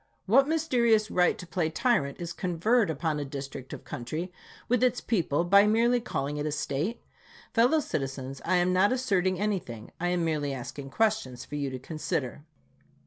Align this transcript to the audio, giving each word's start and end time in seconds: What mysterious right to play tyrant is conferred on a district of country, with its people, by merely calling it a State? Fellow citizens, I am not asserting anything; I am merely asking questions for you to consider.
What 0.25 0.47
mysterious 0.47 1.11
right 1.11 1.37
to 1.37 1.45
play 1.45 1.69
tyrant 1.69 2.19
is 2.19 2.33
conferred 2.33 3.03
on 3.05 3.19
a 3.19 3.23
district 3.23 3.71
of 3.71 3.83
country, 3.83 4.33
with 4.67 4.81
its 4.83 4.99
people, 4.99 5.43
by 5.43 5.67
merely 5.67 6.01
calling 6.01 6.37
it 6.37 6.45
a 6.47 6.51
State? 6.51 7.03
Fellow 7.53 7.79
citizens, 7.79 8.41
I 8.43 8.55
am 8.55 8.73
not 8.73 8.91
asserting 8.91 9.39
anything; 9.39 9.91
I 9.99 10.07
am 10.07 10.25
merely 10.25 10.55
asking 10.55 10.89
questions 10.89 11.45
for 11.45 11.53
you 11.53 11.69
to 11.69 11.77
consider. 11.77 12.43